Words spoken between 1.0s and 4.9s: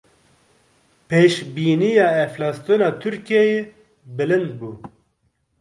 Pêşbîniya enflasyona Tirkiyeyê bilind bû.